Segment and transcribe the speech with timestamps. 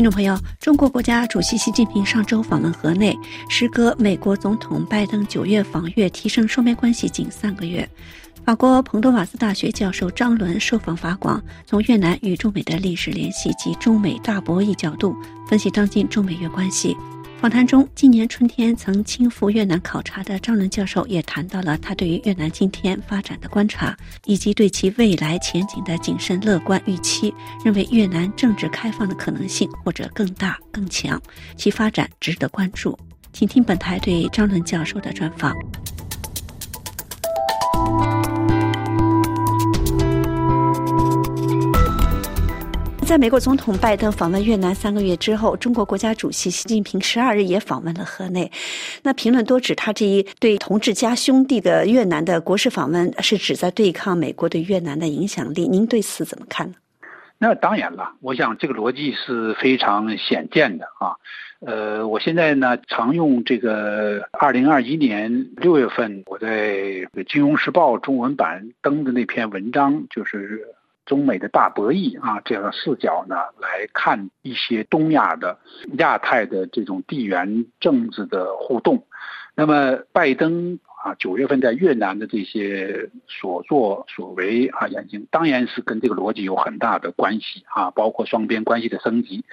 [0.00, 3.14] 听众朋友，中国国家主席习近平上周访问河内，
[3.50, 7.86] 时隔美国总统拜登九月访越，提升双边关系仅三个月。
[8.42, 15.14] 法国彭多瓦斯大学教授张伦受访法广，从越南与中美的历史联系及中美大博弈角度
[15.46, 16.96] 分析当今中美越关系。
[17.40, 23.96] 访谈中，今年春天曾亲赴越南考察的张伦教授也谈到了他对于越南今天发展的观察，
[24.26, 27.32] 以及对其未来前景的谨慎乐观预期，
[27.64, 31.18] 认为越南政治开放的可能性或者更大更强，
[31.56, 32.98] 其发展值得关注。
[33.32, 35.56] 请听本台对张伦教授的专访。
[43.10, 48.48] 在美国总统拜登访问越南三个月之后，中国国家主席习近平十二日也访问了河内。
[49.02, 55.66] 那评论多指他这一对同志家兄弟的越南的国事访问是指在对抗美国对越南的影响力。
[55.66, 56.74] 您对此怎么看呢？
[57.36, 61.16] 那当然了，我想这个逻辑是非常显见的啊。
[61.66, 66.76] 呃，我现在呢常用这个二零二一年六月份我在
[67.28, 70.64] 《金融时报》中文版登的那篇文章，就是。
[71.10, 75.58] 中美的大博弈啊，这样的视角呢，来看一些东亚的、
[75.98, 79.04] 亚太的这种地缘政治的互动。
[79.56, 89.44] 那么，拜登啊，九月份在越南的这些所作所为啊，眼睛当然是跟这个逻辑有很大的关系啊，包括双边关系的升级。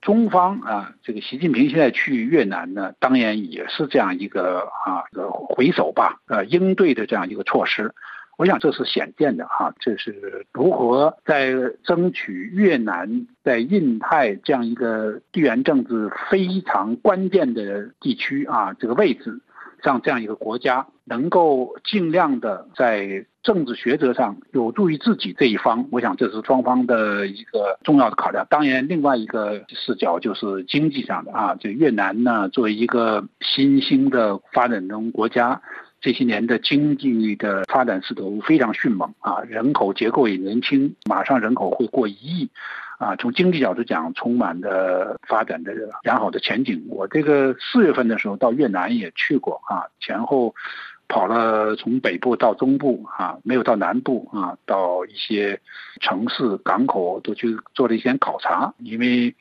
[0.00, 5.04] 中方啊，这个习近平现在去越南呢，当然也是这样一个啊，
[5.48, 7.94] 回首吧，呃，应对的这样一个措施。
[8.36, 11.54] 我想这是显见的哈，这是如何在
[11.84, 19.40] 争取越南在印太这样一个地缘政治非常关键的地区啊这个位置
[19.82, 25.86] 上这样一个国家，能够尽量的在政治学者上有助于自己这一方。
[25.92, 28.46] 我想这是双方的一个重要的考量。
[28.48, 35.60] 当然，另外一个视角就是经济上的啊，就越南呢作为一个新兴的发展中国家。
[36.04, 42.50] 这些年的经济的发展势头非常迅猛啊，人口结构也年轻，马上人口会过一亿，
[42.98, 45.72] 啊，从经济角度讲，充满的发展的
[46.02, 46.84] 良好的前景。
[46.90, 50.54] 我这个四月份的时候到越南也去过啊，前后
[51.08, 55.58] 跑了从北部到中部啊，没有到南部啊，到一些
[56.02, 59.34] 城市港口都去做了一些考察，因为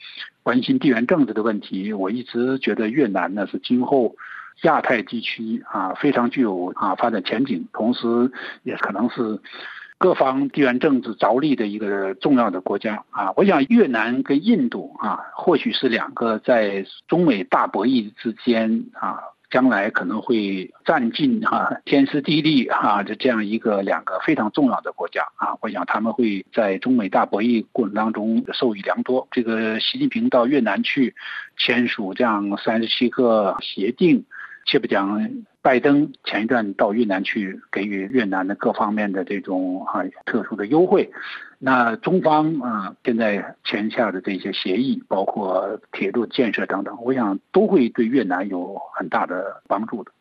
[0.44, 4.16] 关心地缘政治的问题，我一直觉得越南呢是今后。
[4.62, 8.32] 亚太地区啊，非常具有啊发展前景，同时
[8.64, 9.40] 也可能是
[9.98, 13.34] 各方地缘政治着力的一个重要的国家啊。
[13.36, 19.20] 我想越南跟印度啊，或许是两个在中美大博弈之间啊，
[19.50, 25.58] 将来可能会占尽哈天时地利哈的这样一个两个非常重要的国家啊。
[25.62, 29.28] 我想他们会在中美大博弈过程当中受益良多。
[29.32, 31.14] 这个习近平到越南去
[31.58, 34.26] 签署这样三十七个协定。
[34.66, 35.30] 且不讲，
[35.62, 41.12] 拜登前一段到越南去，给予越南的各方面的这种啊特殊的优惠，
[41.60, 50.12] 那中方啊现在签下的这些协议，包括铁路建设等等，我想都会对越南有很大的帮助的。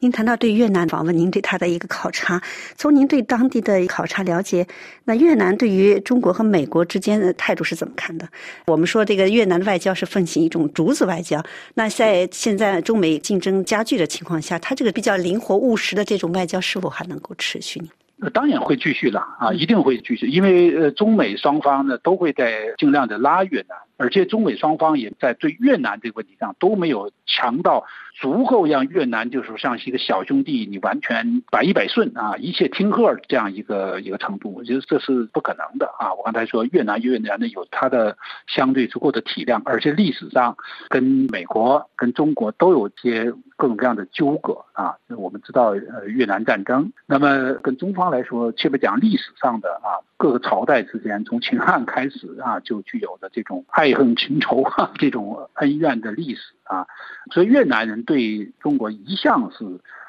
[0.00, 2.42] 您谈到对越南访问，您对他的一个考察，
[2.76, 4.66] 从您对当地的考察了解，
[5.04, 8.28] 那越南对于中国和美国之间的态度是怎么看的？
[8.66, 11.42] 我们说这个越南的外交是奉行一种竹子外交，
[11.74, 17.88] 那在现在中美竞争加剧的情况下，它这个比较灵活务实的这种外交是否还能够持续呢？
[18.32, 27.84] 当然会继续了啊，一定会继续，因为呃中美双方呢都会在尽量的拉越南，而且中美双方也在对越南这个问题上都没有强到。
[28.16, 36.14] 足够让越南就是像是一个小兄弟，你完全百依百顺啊，一切听贺这样一个一个程度，我觉得这是不可能的啊！
[36.14, 38.16] 我刚才说越南越南呢有它的
[38.46, 40.56] 相对足够的体量，而且历史上
[40.88, 44.94] 跟美国跟中国都有些各种各样的纠葛啊。
[45.18, 56.86] 我们知道呃越南战争，那么跟中方来说，切不讲历史上的啊各个朝代之间从秦汉开始啊就具有的这种爱恨情仇啊这种恩怨的历史啊，
[57.30, 58.02] 所以越南人。
[58.04, 59.66] 对中国一向是，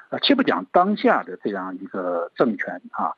[0.07, 3.11] 呃，且不讲当下的这样一个政权啊，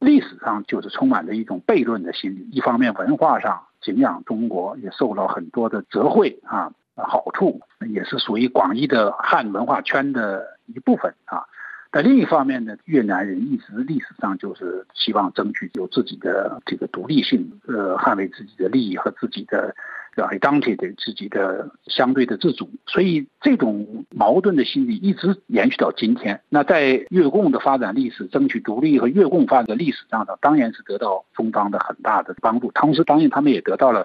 [0.00, 2.48] 历史上就是充满着一种悖论的心理。
[2.50, 11.44] 一方面文化上敬仰中国，也受到很多的折惠啊好处，也是属于广义的汉文化圈的一部分啊。
[11.90, 19.74] 但另一方面呢，越南人一直历史上就是希望争取有自己的这个独立性，呃，捍卫自己的利益和自己的。
[20.16, 26.38] 对当地的自己的相对的自主，所以这种矛盾的心理一直延续到今天。
[26.48, 32.72] 那在越共的发展历史、争取独立和越共发展的历史上呢，当然是得到中方的很大的帮助。
[32.72, 34.04] 同时，当然他们也得到了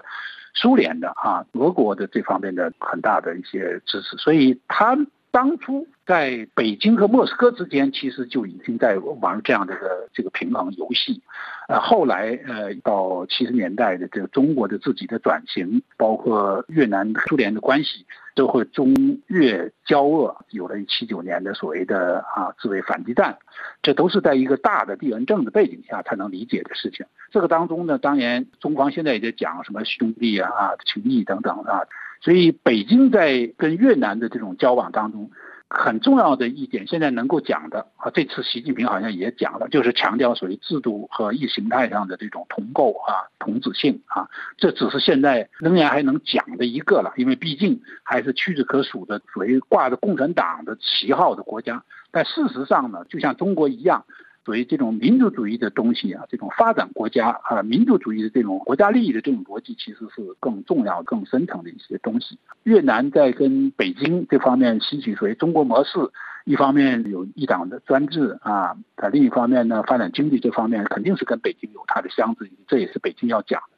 [0.54, 4.96] 苏联的啊，俄国的这方面的很大的一些支持，所以他
[5.36, 11.22] 当初在北京和莫斯科之间，其实就已经在玩这样的一个这个平衡游戏。
[11.68, 18.94] 呃，后来呃，到七十年代的这个中国的自己的转型，包括越南、苏联的关系，都会中
[19.26, 23.36] 越交恶，有了七九年的所谓的啊自卫反击战，
[23.82, 27.04] 这都是在一个大的地缘政治背景下才能理解的事情。
[27.30, 31.82] 这个当中呢，当然中方现在也在讲什么兄弟啊、啊情谊等等啊，
[32.20, 35.30] 所以北京在跟越南的这种交往当中。
[35.68, 54.04] 很重要的一点，现在能够讲的啊，这次习近平好像也讲了，就是强调属于制度和意识形态上的这种同构啊、同质性啊，这只是现在仍然还能讲的一个了，因为毕竟还是屈指可数的属于挂着共产党的旗号的国家，但事实上呢，就像中国一样。
[54.46, 62.38] 所以这种民族主义的东西啊，这种发展国家啊，民族主义的这种国家利益的这种逻辑，其实是更重要、更深层的一些东西。
[62.62, 65.98] 越南在跟北京这方面吸取所谓中国模式，
[66.44, 73.75] 一方面有一党的专制啊，它另一方面呢，发展经济这方面肯定是跟北京有它的相似，这也是北京要讲的。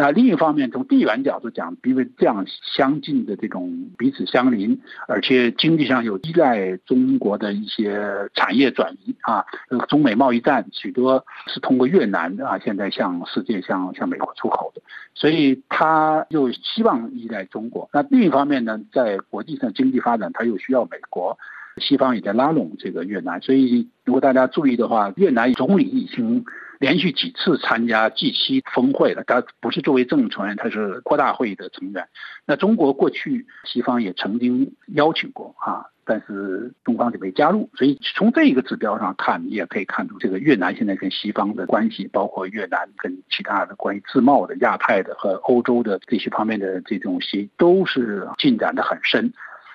[0.00, 8.00] 那另一方面，从地缘角度讲，因为这样相近的这种彼此相邻，而且经济上有依赖中国的一些
[8.32, 9.44] 产业转移啊，
[9.88, 14.80] 中美贸易战许多是通过越南啊，现在向世界、向向美国出口的，
[15.16, 17.90] 所以他又希望依赖中国。
[17.92, 21.36] 那另一方面呢，在国际上经济发展，他又需要美国。
[21.78, 26.44] 西方也在拉拢这个越南，所以如果大家注意的话，越南总理已经。
[26.78, 32.08] 连续几次参加 G7 峰会了，他不是作为正成员，他是扩大会议的成员。
[32.46, 37.68] 那中国过去西方也曾经邀请过啊，但是中方就没加入。
[37.74, 49.32] 所以从这一个指标上看，你也可以看出这个越南现在跟西方的关系，包括越南跟其他的关于自贸的、亚太的和欧洲的这些方面的这种协都是进展的很深。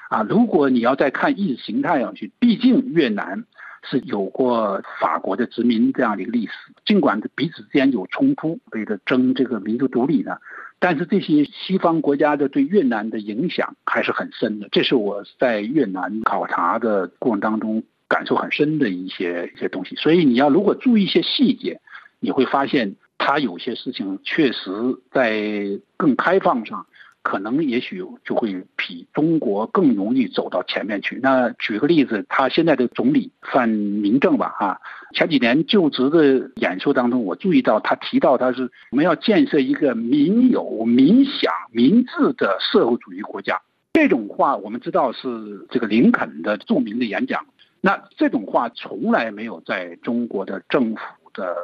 [0.10, 3.44] 啊，如果你要再看意识形态上去，毕竟越南。
[3.84, 6.54] 是有过法国的殖民这样的一个历史，
[6.86, 10.38] 尽管彼此之间有冲突，为了争这个民族独立呢，
[10.80, 14.68] 但是这些西方国家的对越南的影响还是很深的。
[14.72, 19.96] 这是我在越南考察的过程当中感受很深的一些一些东西。
[19.96, 21.80] 所以你要如果注意一些细节，
[22.20, 24.72] 你会发现它有些事情确实
[25.12, 26.86] 在更开放上。
[27.24, 31.20] 可能也许就会比中国更容易走到前面去。
[31.24, 34.78] 那举个例子，他现在的总理范明政吧，啊，
[35.16, 43.62] 前几年就职的演说当中，我注意到他提到他是我们要建设一个民有、民享、民治的社会主义国家。
[43.94, 47.46] 这种话我们知道是这个林肯的著名的演讲。
[47.80, 51.02] 那这种话从来没有在中国的政府
[51.34, 51.56] 的。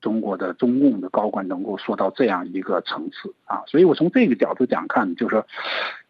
[0.00, 5.46] 中国的中共的高官能够说到这样一个层次啊，所以我从这个角度讲看，就是说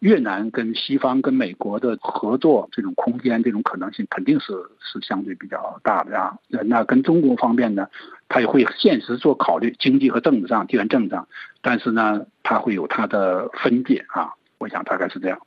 [0.01, 6.37] 越南跟西方跟美国的合作这种空间、这种可能性肯定是是相对比较大的啊。
[6.67, 7.89] 那跟中国方面呢，
[8.29, 11.27] 他也会现实做考虑，经济和政治上、地缘政治上，
[11.63, 14.35] 但是呢，他会有他的分界啊。
[14.59, 15.39] 我想大概是这样。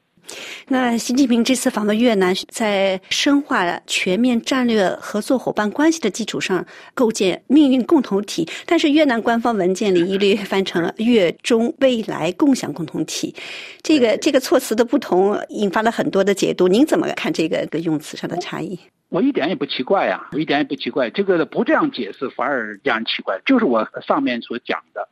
[0.68, 8.47] 那习近平这次访问越南，在深化全面战略合作伙伴关系的基础上，构建命运共同体。
[8.66, 13.35] 但是越南官方文件里一律翻成了“越中未来共享共同体”，
[13.83, 16.68] 这个这个措辞的不同，引发了很多的解读。
[16.68, 18.80] 您怎么看这个个用词上的差异？
[19.09, 21.09] 我一点也不奇怪呀，我一点也不奇怪。
[21.09, 23.42] 这个不这样解释反而让人奇怪。
[23.45, 25.09] 就是我上面所讲的，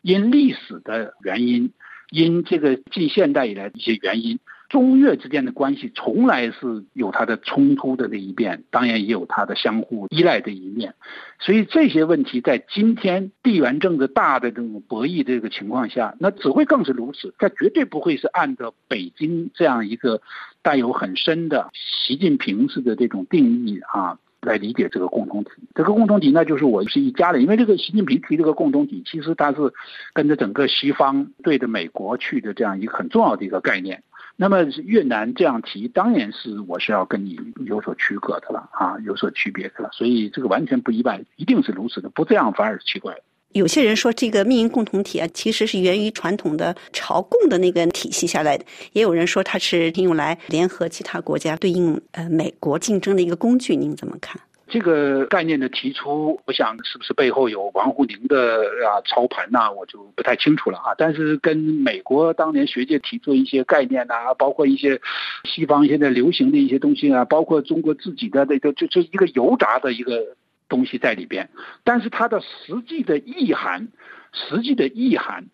[0.00, 1.70] 因历史的原因，
[2.12, 4.38] 因这个近现代以来一些原因。
[4.68, 10.94] 中越之间的关系从来是有它的冲突的那一面，当然也有它的相互依赖的一面，
[11.40, 17.34] 所以这些问题在今天地缘政治大的这种博弈这个情况下，那只会更是如此。
[17.36, 20.22] 它绝对不会是按照北京这样一个
[20.62, 25.50] 带有很深的习近平式的这种定义啊来理解这个共同体。
[25.74, 29.72] 这个共同体呢就是我是一家的，因为这个习近平提这个共同体，其实他是
[30.12, 34.02] 跟着整个西方对着美国去的这样一个很重要的一个概念。
[34.34, 43.20] 那么越南这样提，当然是我是要跟你有所区隔的了啊，有所区别的了，所以这个完全不意外，一定是如此的，不这样反而奇怪了。
[43.52, 54.40] 有些人说这个命运共同体啊，其实是源于传统的朝贡的那个体系下来的，也有人说它是用来联合其他国家对应呃美国竞争的一个工具，您怎么看？
[54.68, 59.70] 这个概念的提出，我想是不是背后有王沪宁的啊操盘呐？
[59.70, 60.94] 我就不太清楚了啊。
[60.96, 64.98] 但是跟美国当年学界提出一些概念呐，包括一些
[65.44, 70.24] 西方现在流行的一些东西啊，包括中国自己的那个就就一个油炸的一个
[70.72, 71.50] 东西在里边。
[71.84, 73.88] 但是它的实际的意涵，
[74.32, 75.44] 实际的意涵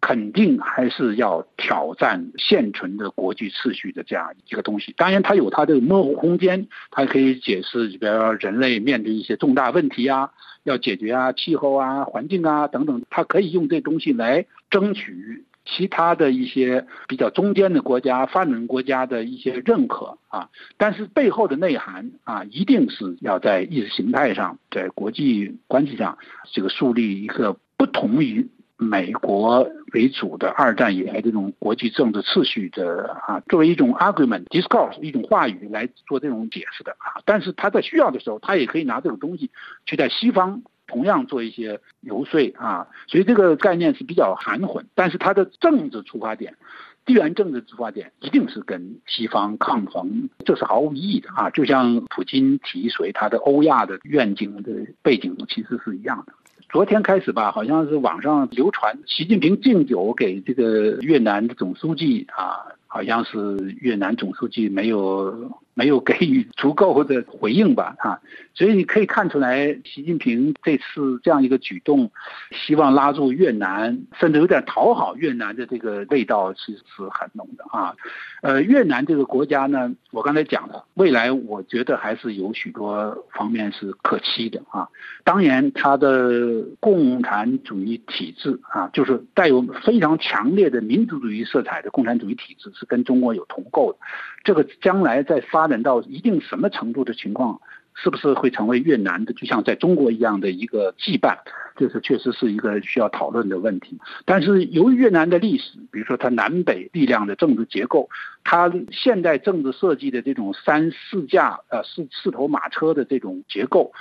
[0.00, 4.94] 肯定还是要挑战现存的国际秩序的这样一个东西。
[4.96, 10.30] 当然，它有它的模糊空间，它可以解释，比如说人类面对一些重大问题啊，
[10.62, 20.48] 要解决啊，气候啊、环境啊等等，它可以用这东西来争取其他的一些比较中间的国家、发展国家的一些认可啊。
[20.78, 26.16] 但是背后的内涵啊，一定是要在意识形态上，在国际关系上，
[26.52, 28.48] 这个树立一个不同于。
[28.80, 39.50] 美国为主的二战以来这种国际政治秩序的啊，作为一种 argument discourse 一种话语来做这种解释的啊，但是他在需要的时候，他也可以拿这种东西
[39.84, 46.56] 去在西方同样做一些游说啊，所以这个概念是比较含混，但是它的政治出发点，
[47.04, 56.32] 地缘政治出发点一定是跟西方抗衡，这是毫无意义的啊，就像普京提随他的欧亚的愿景的背景其实是一样的。
[56.70, 65.50] 昨天开始吧，好像是网上流传习近平敬酒给这个越南的总书记啊，好像是越南总书记没有。
[65.78, 68.18] 没有给予足够的回应吧， 啊，
[68.52, 72.10] 所以你可以看出来，习近平这次这样一个举动，
[72.50, 77.94] 希望拉住越南，甚至有点讨好越南的这个味道，其实是很浓的啊。
[78.42, 84.88] 呃，越南这个国家呢，我刚才讲了，未来我觉得还是有许多方面是可期的啊。
[85.22, 93.98] 当然，它的共产主义体制啊，就是带有非常强烈的民族主义色彩的共产主义体制，是跟中国有同构的。
[94.44, 97.60] 这个将来在发展到一定什么程度的情况，
[97.94, 101.36] 是不是会成为越南的就像在中国一样的一个羁绊？
[101.76, 103.98] 这是确实是一个需要讨论的问题。
[104.24, 108.08] 但是由于越南的历史，比如说它南北力量的政治结构，
[108.42, 113.92] 它现代政治设计的这种三四架呃四四头马车的这种结构。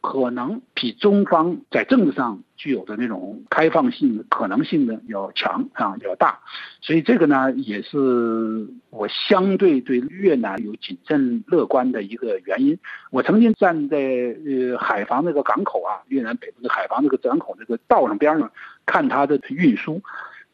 [0.00, 6.38] 可能比中方在政治上具有的那种开放性可能性呢要强啊要大，
[6.80, 12.78] 所以这个呢也是我相对对越南有谨慎乐观的一个原因。
[13.10, 18.50] 我曾经站在呃海防那个港口啊，越南北部的海防那个港口那个道上边上
[18.86, 20.00] 看它的运输，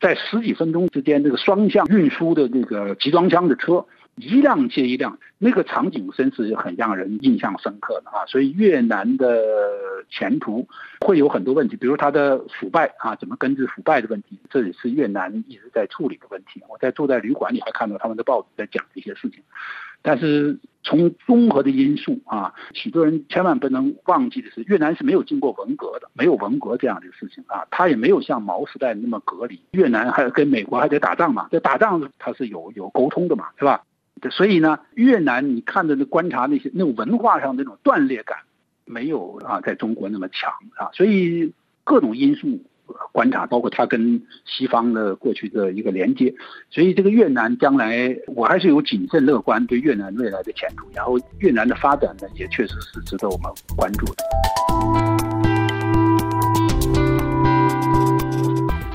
[0.00, 3.86] 在十几分钟之间，这个双向运输的这个集装箱的车。
[4.16, 8.24] 一辆接一辆，那个场景真是很让人印象深刻的啊！
[8.26, 9.42] 所以越南的
[10.08, 10.66] 前途
[11.00, 16.62] 会有很多问题，比如它的腐败啊，怎么根治腐败的问题，这也是越南一直在处理的问题。
[16.68, 19.42] 我在住在旅馆里还看到他们的报纸在讲这些事情。
[20.00, 29.60] 但是从综合的因素啊，许多人千万不能忘记的是，越南是没有经过文革的，没有文革这样的事情啊，它也没有像毛时代那么隔离。
[29.72, 33.82] 越南还跟美国还得打仗嘛，这打仗它是有有沟通的嘛，是吧？
[34.30, 38.38] 所以呢，越南你看着那观察那些那种文化上那种断裂感，
[38.84, 40.88] 没有啊在中国那么强啊。
[40.94, 41.52] 所以
[41.84, 42.58] 各种因素
[43.12, 46.34] 观察，包括它跟西方的过去的一个连接，
[46.70, 50.86] 所以这个越南将来我还是有谨慎乐观对越南未来的前途。
[50.94, 54.24] 然后越南的发展呢，也确实是值得我们关注的。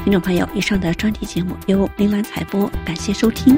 [0.03, 3.55] 听众朋友，以上的专题节目由林兰采播，感谢收听。